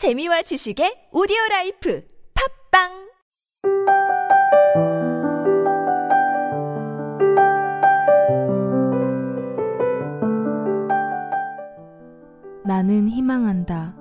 [0.00, 2.88] 재미와 지식의 오디오 라이프 팟빵
[12.64, 13.94] 나는 희망한다.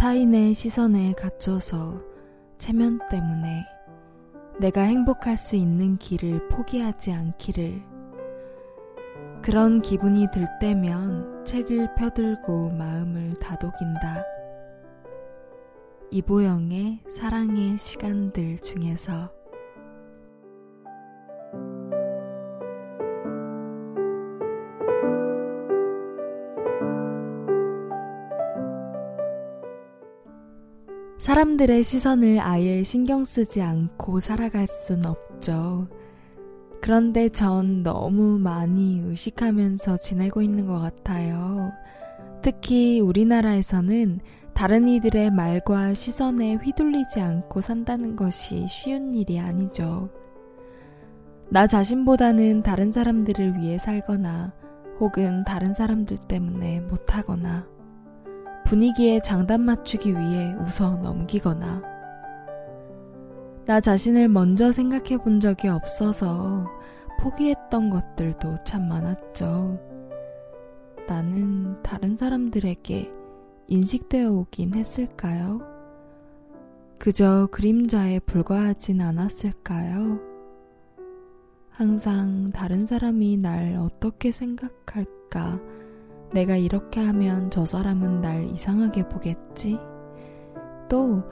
[0.00, 2.02] 타인의 시선에 갇혀서
[2.58, 3.64] 체면 때문에
[4.58, 7.80] 내가 행복할 수 있는 길을 포기하지 않기를.
[9.40, 14.24] 그런 기분이 들 때면 책을 펴들고 마음을 다독인다.
[16.10, 19.30] 이보영의 사랑의 시간들 중에서
[31.18, 35.88] 사람들의 시선을 아예 신경 쓰지 않고 살아갈 순 없죠.
[36.80, 41.72] 그런데 전 너무 많이 의식하면서 지내고 있는 것 같아요.
[42.42, 44.20] 특히 우리나라에서는
[44.56, 50.08] 다른 이들의 말과 시선에 휘둘리지 않고 산다는 것이 쉬운 일이 아니죠.
[51.50, 54.54] 나 자신보다는 다른 사람들을 위해 살거나
[54.98, 57.68] 혹은 다른 사람들 때문에 못하거나
[58.64, 61.82] 분위기에 장단 맞추기 위해 웃어 넘기거나
[63.66, 66.66] 나 자신을 먼저 생각해 본 적이 없어서
[67.20, 69.78] 포기했던 것들도 참 많았죠.
[71.06, 73.15] 나는 다른 사람들에게
[73.68, 75.60] 인식되어 오긴 했을까요?
[76.98, 80.20] 그저 그림자에 불과하진 않았을까요?
[81.70, 85.60] 항상 다른 사람이 날 어떻게 생각할까
[86.32, 89.78] 내가 이렇게 하면 저 사람은 날 이상하게 보겠지?
[90.88, 91.22] 또,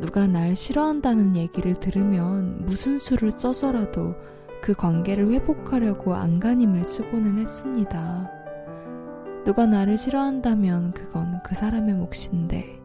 [0.00, 4.14] 누가 날 싫어한다는 얘기를 들으면 무슨 수를 써서라도
[4.60, 8.39] 그 관계를 회복하려고 안간힘을 쓰고는 했습니다.
[9.44, 12.78] 누가 나를 싫어한다면 그건 그 사람의 몫인데.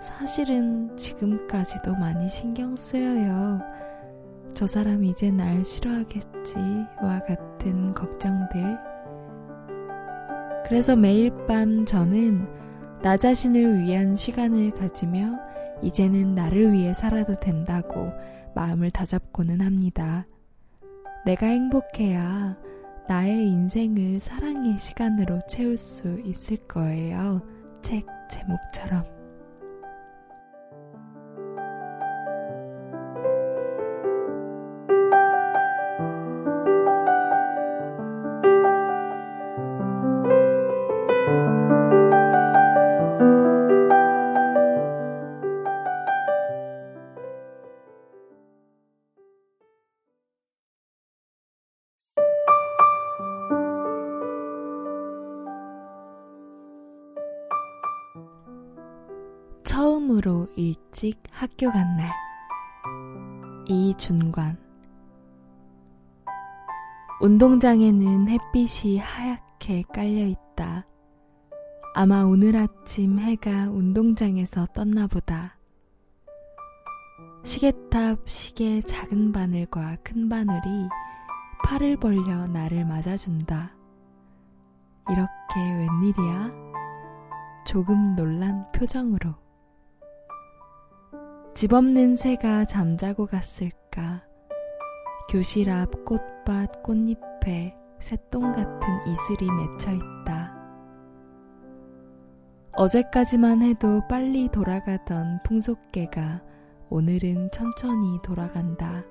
[0.00, 3.60] 사실은 지금까지도 많이 신경 쓰여요.
[4.52, 8.78] 저 사람이 이제 날 싫어하겠지와 같은 걱정들.
[10.66, 12.46] 그래서 매일 밤 저는
[13.02, 15.38] 나 자신을 위한 시간을 가지며
[15.82, 18.12] 이제는 나를 위해 살아도 된다고
[18.54, 20.26] 마음을 다잡고는 합니다.
[21.24, 22.56] 내가 행복해야
[23.06, 27.42] 나의 인생을 사랑의 시간으로 채울 수 있을 거예요.
[27.82, 29.13] 책 제목처럼.
[60.14, 62.10] 처음으로 일찍 학교 간 날.
[63.66, 64.56] 이준관.
[67.20, 70.86] 운동장에는 햇빛이 하얗게 깔려 있다.
[71.94, 75.58] 아마 오늘 아침 해가 운동장에서 떴나 보다.
[77.44, 80.88] 시계탑 시계 작은 바늘과 큰 바늘이
[81.64, 83.74] 팔을 벌려 나를 맞아준다.
[85.08, 86.52] 이렇게 웬일이야?
[87.66, 89.43] 조금 놀란 표정으로.
[91.54, 94.24] 집 없는 새가 잠자고 갔을까?
[95.30, 100.52] 교실 앞 꽃밭 꽃잎에 새똥 같은 이슬이 맺혀 있다.
[102.72, 106.42] 어제까지만 해도 빨리 돌아가던 풍속개가
[106.90, 109.04] 오늘은 천천히 돌아간다.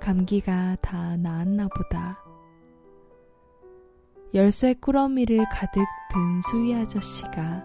[0.00, 2.18] 감기가 다 나았나 보다.
[4.34, 7.64] 열쇠 꾸러미를 가득 든 수위 아저씨가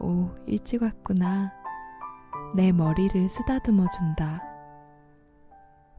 [0.00, 1.59] 오, 일찍 왔구나.
[2.54, 4.42] 내 머리를 쓰다듬어 준다.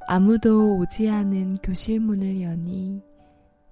[0.08, 3.02] 아무도 오지 않은 교실 문을 여니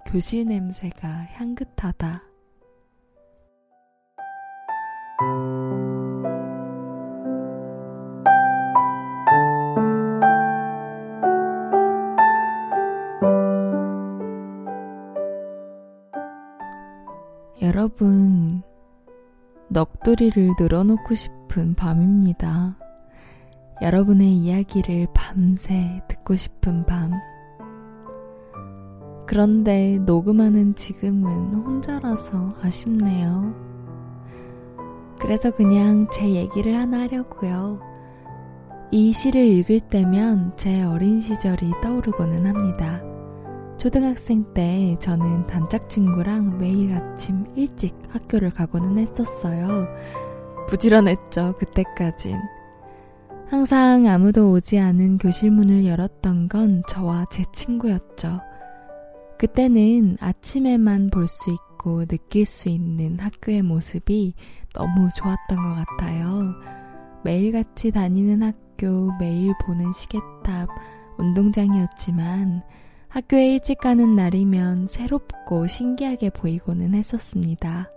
[0.05, 2.23] 교실 냄새가 향긋하다.
[17.61, 18.48] 여러분,
[19.79, 22.77] 넋두리를 늘어놓고 싶은 밤입니다.
[23.81, 27.13] 여러분의 이야기를 밤새 듣고 싶은 밤.
[29.25, 33.55] 그런데 녹음하는 지금은 혼자라서 아쉽네요.
[35.17, 37.79] 그래서 그냥 제 얘기를 하나 하려고요.
[38.91, 43.08] 이 시를 읽을 때면 제 어린 시절이 떠오르고는 합니다.
[43.79, 49.87] 초등학생 때 저는 단짝 친구랑 매일 아침 일찍 학교를 가고는 했었어요.
[50.67, 52.37] 부지런했죠, 그때까진.
[53.49, 58.41] 항상 아무도 오지 않은 교실 문을 열었던 건 저와 제 친구였죠.
[59.39, 64.33] 그때는 아침에만 볼 수 있고 느낄 수 있는 학교의 모습이
[64.73, 66.53] 너무 좋았던 것 같아요.
[67.23, 70.67] 매일같이 다니는 학교, 매일 보는 시계탑,
[71.17, 72.61] 운동장이었지만
[73.09, 77.89] 학교에 일찍 가는 날이면 새롭고 신기하게 보이고는 했었습니다.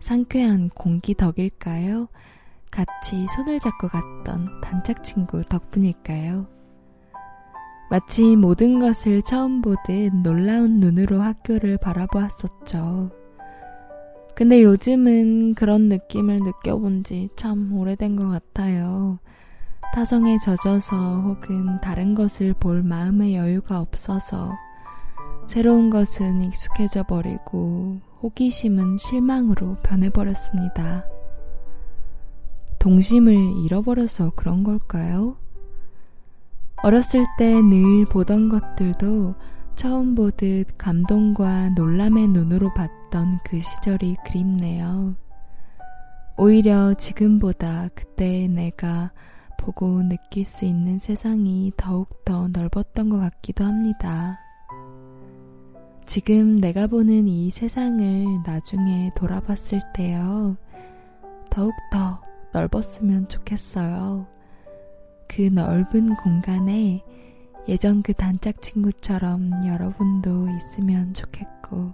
[0.00, 2.08] 상쾌한 공기 덕일까요?
[2.70, 6.46] 같이 손을 잡고 갔던 단짝 친구 덕분일까요?
[7.90, 13.10] 마치 모든 것을 처음 보듯 놀라운 눈으로 학교를 바라보았었죠.
[14.36, 19.18] 근데 요즘은 그런 느낌을 느껴본 지 참 오래된 것 같아요.
[19.94, 24.52] 타성에 젖어서 혹은 다른 것을 볼 마음의 여유가 없어서
[25.48, 31.04] 새로운 것은 익숙해져 버리고 호기심은 실망으로 변해버렸습니다.
[32.78, 33.34] 동심을
[33.64, 35.36] 잃어버려서 그런 걸까요?
[36.82, 39.34] 어렸을 때 늘 보던 것들도
[39.74, 45.16] 처음 보듯 감동과 놀람의 눈으로 봤던 그 시절이 그립네요.
[46.38, 49.10] 오히려 지금보다 그때의 내가
[49.60, 54.38] 보고 느낄 수 있는 세상이 더욱더 넓었던 것 같기도 합니다.
[56.06, 60.56] 지금 내가 보는 이 세상을 나중에 돌아봤을 때요.
[61.50, 62.22] 더욱더
[62.52, 64.26] 넓었으면 좋겠어요.
[65.28, 67.04] 그 넓은 공간에
[67.68, 71.92] 예전 그 단짝 친구처럼 여러분도 있으면 좋겠고.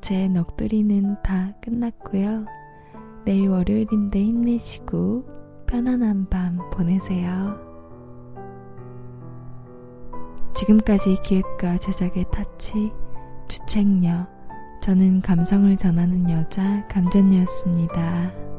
[0.00, 2.46] 제 넋두리는 다 끝났고요.
[3.24, 5.33] 내일 월요일인데 힘내시고
[5.74, 7.58] 편안한 밤 보내세요.
[10.54, 12.92] 지금까지 기획과 제작의 타치,
[13.48, 14.24] 주책녀,
[14.80, 18.53] 저는 감성을 전하는 여자 감전녀였습니다.